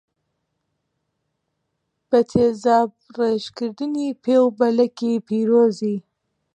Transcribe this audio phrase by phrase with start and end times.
[2.09, 5.97] بە تیزابڕێژکردنی پێ و بەلەکی پیرۆزی